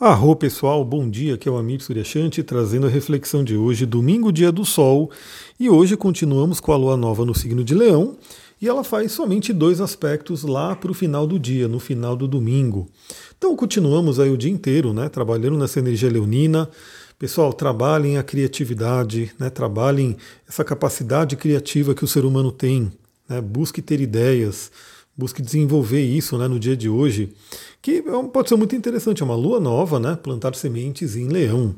[0.00, 4.32] Arro pessoal, bom dia, aqui é o Amir Suryashanti trazendo a reflexão de hoje, domingo,
[4.32, 5.10] dia do sol,
[5.58, 8.16] e hoje continuamos com a lua nova no signo de Leão,
[8.62, 12.26] e ela faz somente dois aspectos lá para o final do dia, no final do
[12.26, 12.88] domingo.
[13.36, 16.70] Então continuamos aí o dia inteiro, né, trabalhando nessa energia leonina.
[17.18, 20.16] Pessoal, trabalhem a criatividade, né, trabalhem
[20.48, 22.90] essa capacidade criativa que o ser humano tem,
[23.28, 24.72] né, busque ter ideias,
[25.20, 27.34] busque desenvolver isso né, no dia de hoje,
[27.82, 30.18] que é pode ser muito interessante, é uma lua nova, né?
[30.20, 31.74] Plantar sementes em leão.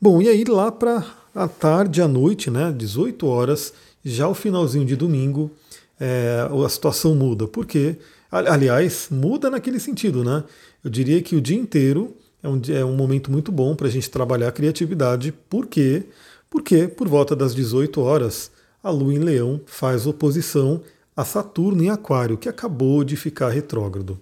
[0.00, 1.04] Bom, e aí lá para
[1.34, 2.72] a tarde, à noite, né?
[2.76, 3.72] 18 horas,
[4.04, 5.50] já o finalzinho de domingo,
[5.98, 7.48] é, a situação muda.
[7.48, 7.96] Por quê?
[8.30, 10.44] Aliás, muda naquele sentido, né?
[10.84, 13.90] Eu diria que o dia inteiro é um, é um momento muito bom para a
[13.90, 15.34] gente trabalhar a criatividade.
[15.50, 16.04] Por quê?
[16.48, 20.80] Porque por volta das 18 horas, a Lua em Leão faz oposição
[21.18, 24.20] a Saturno em Aquário, que acabou de ficar retrógrado.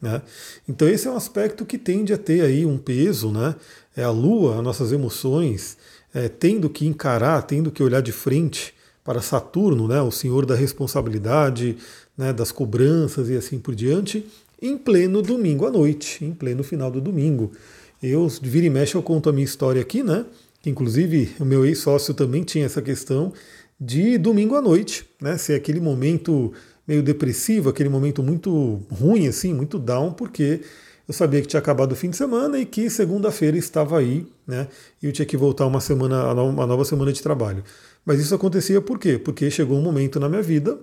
[0.00, 0.22] Né?
[0.66, 3.54] Então esse é um aspecto que tende a ter aí um peso, né?
[3.94, 5.76] É a Lua, as nossas emoções,
[6.14, 8.72] é, tendo que encarar, tendo que olhar de frente
[9.04, 10.00] para Saturno, né?
[10.00, 11.76] O senhor da responsabilidade,
[12.16, 12.32] né?
[12.32, 14.24] Das cobranças e assim por diante,
[14.62, 17.52] em pleno domingo à noite, em pleno final do domingo.
[18.02, 20.24] Eu vira e mexe eu conto a minha história aqui, né?
[20.64, 23.34] Inclusive o meu ex-sócio também tinha essa questão
[23.80, 25.36] de domingo à noite, né?
[25.38, 26.52] Ser aquele momento
[26.86, 30.62] meio depressivo, aquele momento muito ruim, assim, muito down, porque
[31.06, 34.68] eu sabia que tinha acabado o fim de semana e que segunda-feira estava aí, né?
[35.02, 37.62] E eu tinha que voltar uma semana, uma nova semana de trabalho.
[38.04, 39.18] Mas isso acontecia por quê?
[39.18, 40.78] Porque chegou um momento na minha vida,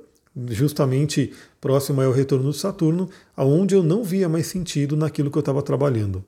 [0.50, 5.42] justamente próximo ao retorno de Saturno, aonde eu não via mais sentido naquilo que eu
[5.42, 6.24] estava trabalhando.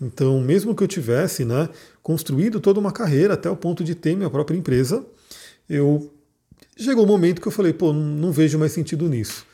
[0.00, 1.68] Então, mesmo que eu tivesse né,
[2.02, 5.04] construído toda uma carreira até o ponto de ter minha própria empresa,
[5.68, 6.10] eu
[6.76, 9.44] chegou um momento que eu falei, pô, não vejo mais sentido nisso.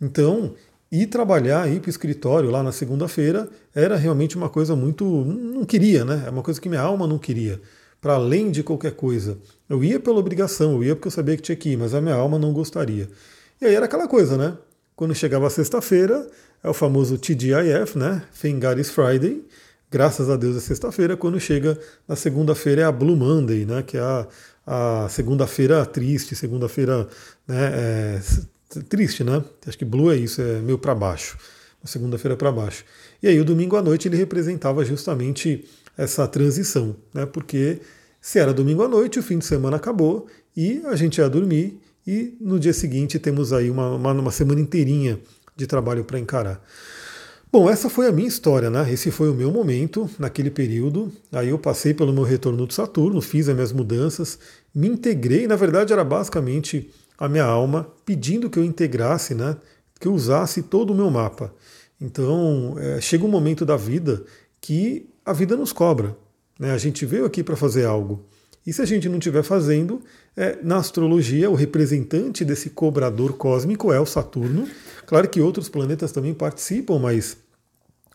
[0.00, 0.54] Então,
[0.90, 5.04] ir trabalhar, ir para o escritório lá na segunda-feira era realmente uma coisa muito.
[5.04, 6.24] não queria, né?
[6.26, 7.60] É uma coisa que minha alma não queria.
[8.00, 9.38] Para além de qualquer coisa.
[9.68, 12.00] Eu ia pela obrigação, eu ia porque eu sabia que tinha que ir, mas a
[12.00, 13.08] minha alma não gostaria.
[13.60, 14.58] E aí era aquela coisa, né?
[14.96, 16.28] Quando chegava sexta-feira,
[16.62, 18.22] é o famoso TGIF, né?
[18.32, 19.44] Fengaris Friday.
[19.90, 21.16] Graças a Deus é sexta-feira.
[21.16, 23.82] Quando chega na segunda-feira é a Blue Monday, né?
[23.82, 24.26] Que é a
[24.66, 27.08] a segunda-feira triste, segunda-feira
[27.46, 28.20] né, é,
[28.88, 29.42] triste, né?
[29.66, 31.36] Acho que blue é isso, é meio para baixo,
[31.84, 32.84] segunda-feira para baixo.
[33.22, 35.64] E aí o domingo à noite ele representava justamente
[35.96, 37.26] essa transição, né?
[37.26, 37.80] Porque
[38.20, 41.80] se era domingo à noite, o fim de semana acabou e a gente ia dormir
[42.06, 45.18] e no dia seguinte temos aí uma, uma, uma semana inteirinha
[45.56, 46.62] de trabalho para encarar.
[47.52, 48.90] Bom, essa foi a minha história, né?
[48.90, 51.12] Esse foi o meu momento naquele período.
[51.30, 54.38] Aí eu passei pelo meu retorno de Saturno, fiz as minhas mudanças,
[54.74, 55.46] me integrei.
[55.46, 59.58] Na verdade, era basicamente a minha alma pedindo que eu integrasse, né?
[60.00, 61.54] Que eu usasse todo o meu mapa.
[62.00, 64.24] Então, é, chega um momento da vida
[64.58, 66.16] que a vida nos cobra.
[66.58, 66.72] Né?
[66.72, 68.24] A gente veio aqui para fazer algo.
[68.66, 70.00] E se a gente não estiver fazendo,
[70.36, 74.68] é, na astrologia, o representante desse cobrador cósmico é o Saturno.
[75.06, 77.36] Claro que outros planetas também participam, mas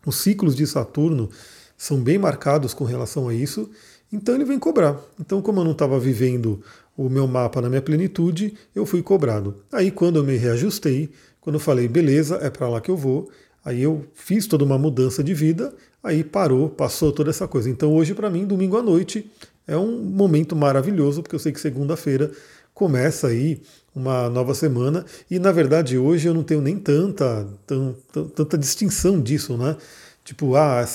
[0.06, 1.30] os ciclos de Saturno
[1.78, 3.70] são bem marcados com relação a isso.
[4.12, 4.98] Então ele vem cobrar.
[5.20, 6.62] Então, como eu não estava vivendo
[6.96, 9.56] o meu mapa na minha plenitude, eu fui cobrado.
[9.72, 13.30] Aí, quando eu me reajustei, quando eu falei, beleza, é para lá que eu vou,
[13.64, 17.70] aí eu fiz toda uma mudança de vida, aí parou, passou toda essa coisa.
[17.70, 19.30] Então, hoje, para mim, domingo à noite,
[19.68, 22.32] é um momento maravilhoso, porque eu sei que segunda-feira
[22.74, 23.62] começa aí
[23.94, 29.20] uma nova semana e na verdade hoje eu não tenho nem tanta, tanta, tanta distinção
[29.20, 29.76] disso, né?
[30.24, 30.86] Tipo, ah, a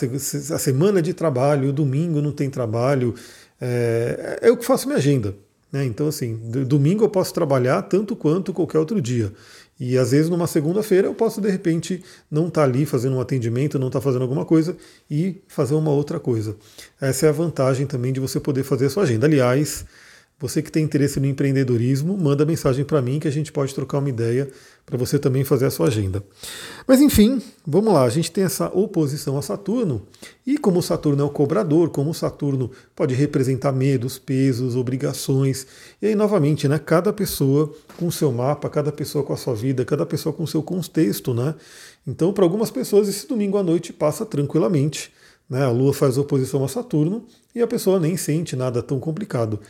[0.58, 3.14] semana de trabalho, o domingo não tem trabalho,
[3.60, 5.34] é, é eu que faço minha agenda.
[5.72, 5.86] Né?
[5.86, 9.32] Então, assim, domingo eu posso trabalhar tanto quanto qualquer outro dia.
[9.80, 13.20] E às vezes numa segunda-feira eu posso de repente não estar tá ali fazendo um
[13.20, 14.76] atendimento, não estar tá fazendo alguma coisa
[15.10, 16.54] e fazer uma outra coisa.
[17.00, 19.26] Essa é a vantagem também de você poder fazer a sua agenda.
[19.26, 19.84] Aliás,
[20.42, 23.98] você que tem interesse no empreendedorismo, manda mensagem para mim que a gente pode trocar
[23.98, 24.50] uma ideia
[24.84, 26.20] para você também fazer a sua agenda.
[26.84, 30.02] Mas enfim, vamos lá, a gente tem essa oposição a Saturno,
[30.44, 35.64] e como Saturno é o cobrador, como Saturno pode representar medos, pesos, obrigações,
[36.02, 39.54] e aí novamente, né, cada pessoa com o seu mapa, cada pessoa com a sua
[39.54, 41.54] vida, cada pessoa com o seu contexto, né?
[42.04, 45.12] Então, para algumas pessoas, esse domingo à noite passa tranquilamente.
[45.48, 45.62] Né?
[45.62, 47.24] A Lua faz oposição a Saturno
[47.54, 49.60] e a pessoa nem sente nada tão complicado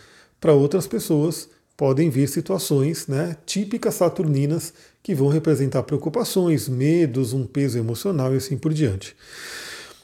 [0.42, 7.46] para outras pessoas podem vir situações né, típicas saturninas que vão representar preocupações, medos, um
[7.46, 9.14] peso emocional e assim por diante.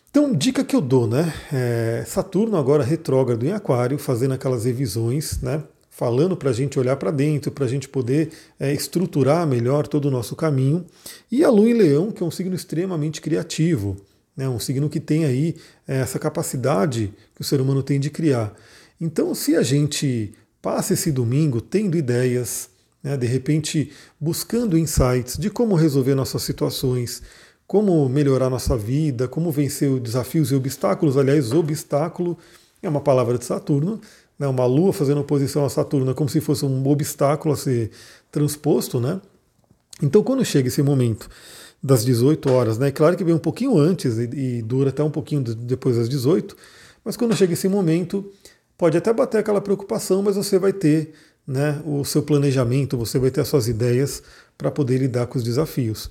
[0.09, 1.35] Então, dica que eu dou, né?
[1.53, 5.61] É, Saturno agora retrógrado em Aquário, fazendo aquelas revisões, né?
[5.91, 8.31] Falando para a gente olhar para dentro, para a gente poder
[8.61, 10.87] é, estruturar melhor todo o nosso caminho.
[11.31, 13.97] E a Lua em Leão, que é um signo extremamente criativo.
[14.37, 14.49] né?
[14.49, 15.57] um signo que tem aí
[15.87, 18.55] é, essa capacidade que o ser humano tem de criar.
[19.01, 22.69] Então, se a gente passa esse domingo tendo ideias,
[23.03, 27.23] né, de repente buscando insights de como resolver nossas situações,
[27.67, 31.17] como melhorar nossa vida, como vencer os desafios e obstáculos.
[31.17, 32.37] Aliás, obstáculo
[32.83, 34.01] é uma palavra de Saturno,
[34.39, 37.91] né, uma lua fazendo oposição a Saturno é como se fosse um obstáculo a ser
[38.31, 39.21] transposto, né?
[40.01, 41.29] Então, quando chega esse momento
[41.83, 42.91] das 18 horas, né?
[42.91, 46.57] Claro que vem um pouquinho antes e, e dura até um pouquinho depois das 18,
[47.05, 48.31] mas quando chega esse momento,
[48.79, 51.13] pode até bater aquela preocupação, mas você vai ter
[51.47, 54.23] né, o seu planejamento, você vai ter as suas ideias
[54.57, 56.11] para poder lidar com os desafios.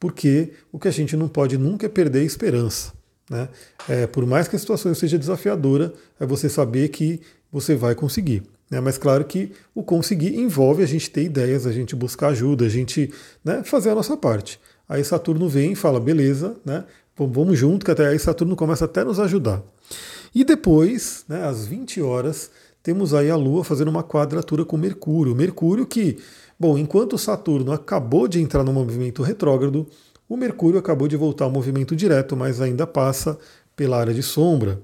[0.00, 2.92] Porque o que a gente não pode nunca é perder a esperança.
[3.30, 3.48] Né?
[3.88, 7.20] É, por mais que a situação seja desafiadora, é você saber que
[7.52, 8.42] você vai conseguir.
[8.70, 8.80] Né?
[8.80, 12.68] Mas claro que o conseguir envolve a gente ter ideias, a gente buscar ajuda, a
[12.68, 13.12] gente
[13.44, 14.58] né, fazer a nossa parte.
[14.88, 16.84] Aí Saturno vem e fala, beleza, né,
[17.16, 19.62] vamos junto, que até aí Saturno começa até a nos ajudar.
[20.34, 22.50] E depois, né, às 20 horas,
[22.82, 25.34] temos aí a Lua fazendo uma quadratura com Mercúrio.
[25.34, 26.18] Mercúrio que,
[26.58, 29.86] bom, enquanto Saturno acabou de entrar no movimento retrógrado,
[30.28, 33.38] o Mercúrio acabou de voltar ao movimento direto, mas ainda passa
[33.74, 34.82] pela área de sombra.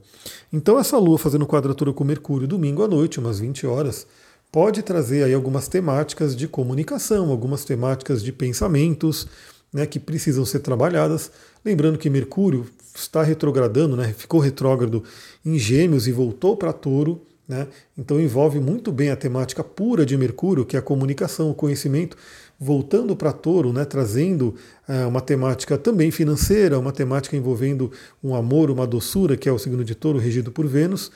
[0.53, 4.07] Então essa Lua fazendo quadratura com Mercúrio domingo à noite, umas 20 horas,
[4.51, 9.27] pode trazer aí algumas temáticas de comunicação, algumas temáticas de pensamentos,
[9.73, 11.31] né, que precisam ser trabalhadas.
[11.65, 12.65] Lembrando que Mercúrio
[12.95, 15.03] está retrogradando, né, ficou retrógrado
[15.45, 17.23] em Gêmeos e voltou para Touro.
[17.47, 17.67] Né,
[17.99, 22.17] então envolve muito bem a temática pura de Mercúrio, que é a comunicação, o conhecimento,
[22.59, 24.55] voltando para Touro, né, trazendo
[24.89, 27.93] é, uma temática também financeira, uma temática envolvendo
[28.23, 31.11] um amor, uma doçura, que é o signo de Touro regido por Vênus.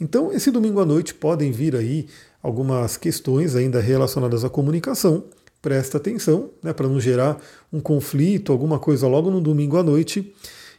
[0.00, 2.06] Então, esse domingo à noite podem vir aí
[2.42, 5.24] algumas questões ainda relacionadas à comunicação.
[5.60, 7.40] Presta atenção, né, para não gerar
[7.72, 10.34] um conflito, alguma coisa logo no domingo à noite.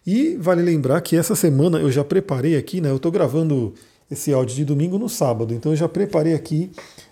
[0.05, 2.89] E vale lembrar que essa semana eu já preparei aqui, né?
[2.89, 3.73] Eu estou gravando
[4.09, 6.71] esse áudio de domingo no sábado, então eu já preparei aqui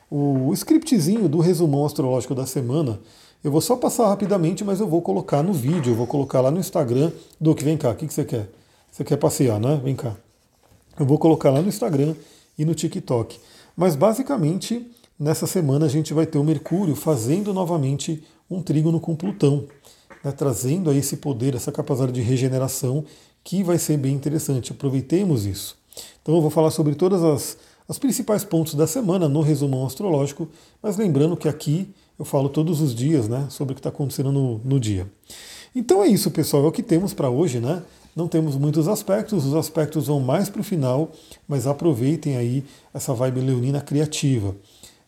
[0.10, 3.00] o scriptzinho do resumão astrológico da semana.
[3.44, 6.50] Eu vou só passar rapidamente, mas eu vou colocar no vídeo, eu vou colocar lá
[6.50, 7.12] no Instagram.
[7.40, 8.50] Duque, vem cá, o que, que você quer?
[8.92, 9.80] Você quer passear, né?
[9.84, 10.16] Vem cá.
[11.00, 12.16] Eu vou colocar lá no Instagram
[12.58, 13.40] e no TikTok.
[13.76, 19.16] Mas basicamente, nessa semana a gente vai ter o Mercúrio fazendo novamente um trígono com
[19.16, 19.68] Plutão,
[20.24, 20.32] né?
[20.32, 23.04] trazendo aí esse poder, essa capacidade de regeneração
[23.44, 24.72] que vai ser bem interessante.
[24.72, 25.78] Aproveitemos isso.
[26.22, 30.50] Então eu vou falar sobre todas as os principais pontos da semana no resumão astrológico,
[30.82, 31.88] mas lembrando que aqui
[32.20, 35.10] eu falo todos os dias né, sobre o que está acontecendo no, no dia.
[35.74, 37.84] Então é isso, pessoal, é o que temos para hoje, né?
[38.16, 41.12] Não temos muitos aspectos, os aspectos vão mais para o final,
[41.48, 44.56] mas aproveitem aí essa vibe leonina criativa.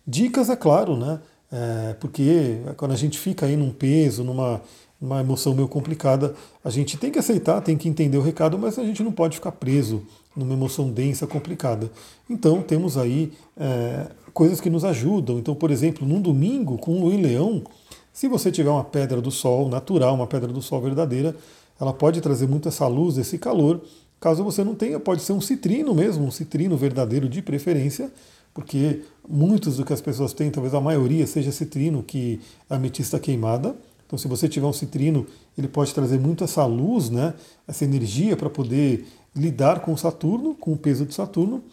[0.06, 1.20] Dicas, é claro, né?
[1.52, 4.62] É, porque quando a gente fica aí num peso, numa
[5.02, 8.78] uma emoção meio complicada, a gente tem que aceitar, tem que entender o recado, mas
[8.78, 10.04] a gente não pode ficar preso
[10.36, 11.90] numa emoção densa, complicada.
[12.30, 15.40] Então temos aí é, coisas que nos ajudam.
[15.40, 17.64] Então, por exemplo, num domingo com em Leão,
[18.12, 21.36] se você tiver uma pedra do Sol natural, uma pedra do Sol verdadeira,
[21.80, 23.82] ela pode trazer muito essa luz, esse calor.
[24.20, 28.12] Caso você não tenha, pode ser um citrino mesmo, um citrino verdadeiro de preferência,
[28.54, 33.18] porque muitos do que as pessoas têm, talvez a maioria seja citrino, que é ametista
[33.18, 33.74] queimada.
[34.10, 37.36] Então, se você tiver um citrino, ele pode trazer muito essa luz, né,
[37.68, 41.64] essa energia para poder lidar com Saturno, com o peso de Saturno.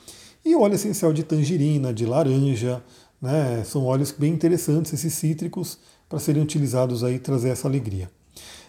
[0.44, 2.84] E óleo essencial de tangerina, de laranja,
[3.22, 5.78] né, são óleos bem interessantes, esses cítricos,
[6.10, 8.10] para serem utilizados aí trazer essa alegria.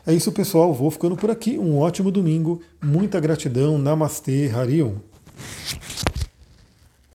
[0.05, 0.73] É isso, pessoal.
[0.73, 1.59] Vou ficando por aqui.
[1.59, 2.61] Um ótimo domingo.
[2.81, 3.77] Muita gratidão.
[3.77, 4.93] Namastê, Harion.